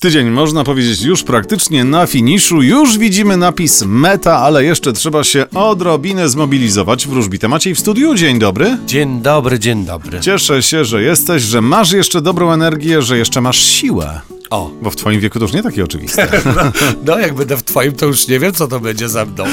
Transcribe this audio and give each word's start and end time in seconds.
Tydzień, 0.00 0.30
można 0.30 0.64
powiedzieć, 0.64 1.02
już 1.02 1.22
praktycznie 1.22 1.84
na 1.84 2.06
finiszu. 2.06 2.62
Już 2.62 2.98
widzimy 2.98 3.36
napis 3.36 3.82
meta, 3.86 4.38
ale 4.38 4.64
jeszcze 4.64 4.92
trzeba 4.92 5.24
się 5.24 5.50
odrobinę 5.54 6.28
zmobilizować. 6.28 7.06
Wróżbite 7.06 7.48
Maciej 7.48 7.74
w 7.74 7.80
studiu. 7.80 8.14
Dzień 8.14 8.38
dobry. 8.38 8.78
Dzień 8.86 9.22
dobry, 9.22 9.58
dzień 9.58 9.84
dobry. 9.84 10.20
Cieszę 10.20 10.62
się, 10.62 10.84
że 10.84 11.02
jesteś, 11.02 11.42
że 11.42 11.60
masz 11.60 11.92
jeszcze 11.92 12.20
dobrą 12.20 12.52
energię, 12.52 13.02
że 13.02 13.18
jeszcze 13.18 13.40
masz 13.40 13.58
siłę. 13.58 14.20
O, 14.50 14.70
Bo 14.82 14.90
w 14.90 14.96
twoim 14.96 15.20
wieku 15.20 15.38
to 15.38 15.44
już 15.44 15.52
nie 15.52 15.62
takie 15.62 15.84
oczywiste. 15.84 16.28
no 17.06 17.18
jak 17.18 17.34
będę 17.34 17.56
w 17.56 17.62
twoim, 17.62 17.92
to 17.92 18.06
już 18.06 18.28
nie 18.28 18.38
wiem, 18.38 18.52
co 18.52 18.68
to 18.68 18.80
będzie 18.80 19.08
za 19.08 19.24
mną. 19.24 19.44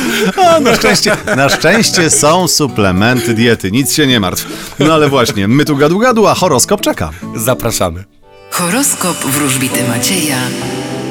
A, 0.46 0.60
na, 0.60 0.76
szczęście, 0.76 1.18
na 1.36 1.50
szczęście 1.50 2.10
są 2.10 2.48
suplementy 2.48 3.34
diety, 3.34 3.72
nic 3.72 3.94
się 3.94 4.08
nie 4.08 4.20
martw. 4.20 4.76
No 4.80 4.94
ale 4.94 5.10
właśnie, 5.10 5.48
my 5.48 5.66
tu 5.66 5.76
gadu 5.76 6.00
gadu, 6.00 6.28
a 6.28 6.34
horoskop 6.34 6.82
czeka. 6.82 7.12
Zapraszamy. 7.36 8.17
Horoskop 8.58 9.18
wróżbity 9.18 9.88
Macieja 9.88 10.38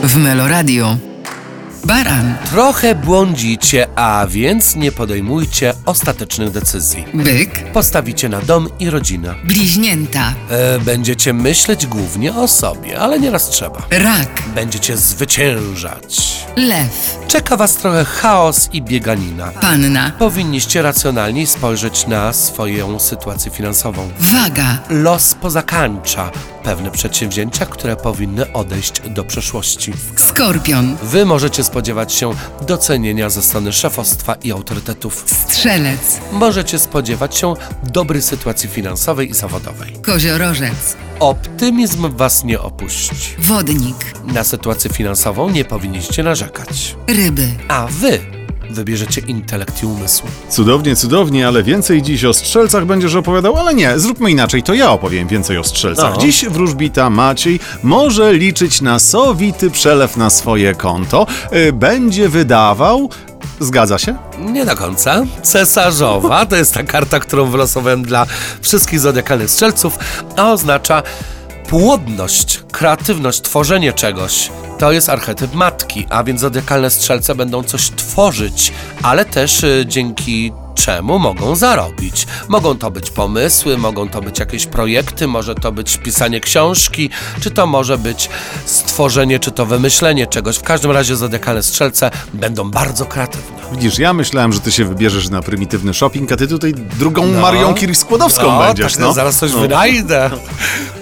w 0.02 0.16
Meloradio. 0.16 0.96
Baran, 1.84 2.34
Trochę 2.50 2.94
błądzicie, 2.94 3.86
a 3.98 4.26
więc 4.28 4.76
nie 4.76 4.92
podejmujcie 4.92 5.74
ostatecznych 5.86 6.50
decyzji. 6.50 7.04
byk, 7.14 7.72
Postawicie 7.72 8.28
na 8.28 8.40
dom 8.40 8.68
i 8.78 8.90
rodzinę. 8.90 9.34
bliźnięta, 9.44 10.34
E, 10.50 10.78
będziecie 10.78 11.32
myśleć 11.32 11.86
głównie 11.86 12.34
o 12.34 12.48
sobie, 12.48 12.98
ale 13.00 13.20
nieraz 13.20 13.48
trzeba. 13.48 13.78
rak, 13.90 14.42
Będziecie 14.54 14.96
zwyciężać. 14.96 16.35
Lew, 16.56 17.16
Czeka 17.28 17.56
was 17.56 17.74
trochę 17.76 18.04
chaos 18.04 18.68
i 18.72 18.82
bieganina. 18.82 19.46
panna, 19.60 20.10
Powinniście 20.18 20.82
racjonalniej 20.82 21.46
spojrzeć 21.46 22.06
na 22.06 22.32
swoją 22.32 22.98
sytuację 22.98 23.50
finansową. 23.50 24.10
waga, 24.20 24.78
Los 24.90 25.34
pozakańcza 25.34 26.30
pewne 26.62 26.90
przedsięwzięcia, 26.90 27.66
które 27.66 27.96
powinny 27.96 28.52
odejść 28.52 29.00
do 29.10 29.24
przeszłości. 29.24 29.92
skorpion, 30.16 30.96
Wy 31.02 31.24
możecie 31.24 31.64
spodziewać 31.64 32.12
się 32.12 32.30
docenienia 32.62 33.30
ze 33.30 33.42
strony 33.42 33.72
szefostwa 33.72 34.34
i 34.34 34.52
autorytetów. 34.52 35.24
strzelec, 35.26 36.00
Możecie 36.32 36.78
spodziewać 36.78 37.36
się 37.36 37.54
dobrej 37.82 38.22
sytuacji 38.22 38.68
finansowej 38.68 39.30
i 39.30 39.34
zawodowej. 39.34 39.92
koziorożec, 40.02 40.96
Optymizm 41.20 42.16
was 42.16 42.44
nie 42.44 42.60
opuści. 42.60 43.34
wodnik, 43.38 43.96
Na 44.34 44.44
sytuację 44.44 44.90
finansową 44.90 45.50
nie 45.50 45.64
powinniście 45.64 46.22
narzekać. 46.22 46.96
ryby. 47.08 47.48
A 47.68 47.86
wy 47.90 48.18
wybierzecie 48.70 49.20
intelekt 49.20 49.82
i 49.82 49.86
umysł. 49.86 50.22
Cudownie, 50.48 50.96
cudownie, 50.96 51.48
ale 51.48 51.62
więcej 51.62 52.02
dziś 52.02 52.24
o 52.24 52.34
strzelcach 52.34 52.86
będziesz 52.86 53.14
opowiadał, 53.14 53.56
ale 53.56 53.74
nie, 53.74 53.98
zróbmy 53.98 54.30
inaczej, 54.30 54.62
to 54.62 54.74
ja 54.74 54.90
opowiem 54.90 55.28
więcej 55.28 55.58
o 55.58 55.64
strzelcach. 55.64 56.14
No. 56.14 56.20
Dziś 56.20 56.44
wróżbita 56.44 57.10
Maciej 57.10 57.60
może 57.82 58.34
liczyć 58.34 58.80
na 58.80 58.98
sowity 58.98 59.70
przelew 59.70 60.16
na 60.16 60.30
swoje 60.30 60.74
konto, 60.74 61.26
y, 61.68 61.72
będzie 61.72 62.28
wydawał... 62.28 63.10
Zgadza 63.60 63.98
się? 63.98 64.16
Nie 64.38 64.66
do 64.66 64.76
końca. 64.76 65.22
Cesarzowa 65.42 66.46
to 66.46 66.56
jest 66.56 66.74
ta 66.74 66.82
karta, 66.82 67.20
którą 67.20 67.46
wylosowałem 67.50 68.02
dla 68.02 68.26
wszystkich 68.60 69.00
zodiakalnych 69.00 69.50
strzelców, 69.50 69.98
a 70.36 70.52
oznacza 70.52 71.02
płodność, 71.68 72.62
kreatywność, 72.72 73.42
tworzenie 73.42 73.92
czegoś. 73.92 74.50
To 74.78 74.92
jest 74.92 75.08
archetyp 75.08 75.54
matki, 75.54 76.06
a 76.10 76.24
więc 76.24 76.40
zodiakalne 76.40 76.90
strzelce 76.90 77.34
będą 77.34 77.62
coś 77.62 77.90
tworzyć, 77.90 78.72
ale 79.02 79.24
też 79.24 79.64
y, 79.64 79.84
dzięki 79.88 80.52
czemu 80.76 81.18
mogą 81.18 81.56
zarobić. 81.56 82.26
Mogą 82.48 82.78
to 82.78 82.90
być 82.90 83.10
pomysły, 83.10 83.78
mogą 83.78 84.08
to 84.08 84.22
być 84.22 84.38
jakieś 84.38 84.66
projekty, 84.66 85.26
może 85.26 85.54
to 85.54 85.72
być 85.72 85.96
pisanie 85.96 86.40
książki, 86.40 87.10
czy 87.40 87.50
to 87.50 87.66
może 87.66 87.98
być 87.98 88.28
stworzenie, 88.64 89.38
czy 89.38 89.50
to 89.50 89.66
wymyślenie 89.66 90.26
czegoś. 90.26 90.56
W 90.56 90.62
każdym 90.62 90.90
razie 90.90 91.16
zodiakalne 91.16 91.62
strzelce 91.62 92.10
będą 92.34 92.70
bardzo 92.70 93.06
kreatywne. 93.06 93.56
Widzisz, 93.72 93.98
ja 93.98 94.12
myślałem, 94.12 94.52
że 94.52 94.60
ty 94.60 94.72
się 94.72 94.84
wybierzesz 94.84 95.28
na 95.28 95.42
prymitywny 95.42 95.94
shopping, 95.94 96.32
a 96.32 96.36
ty 96.36 96.48
tutaj 96.48 96.74
drugą 96.74 97.26
No. 97.26 97.40
Marią 97.40 97.74
Curie-Skłodowską 97.74 98.58
będziesz, 98.66 98.92
tak, 98.92 99.00
no. 99.00 99.12
Zaraz 99.12 99.36
coś 99.36 99.52
no. 99.52 99.58
wynajdę. 99.58 100.30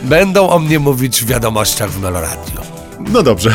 Będą 0.02 0.48
o 0.48 0.58
mnie 0.58 0.78
mówić 0.78 1.24
w 1.24 1.26
wiadomościach 1.26 1.90
w 1.90 2.00
Meloradio. 2.00 2.62
No 3.00 3.22
dobrze. 3.22 3.54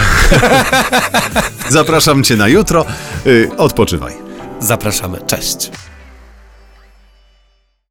Zapraszam 1.70 2.24
cię 2.24 2.36
na 2.36 2.48
jutro, 2.48 2.86
y, 3.28 3.50
odpoczywaj. 3.58 4.14
Zapraszamy. 4.60 5.20
Cześć. 5.28 5.72